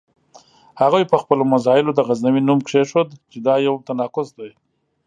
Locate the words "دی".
4.39-4.51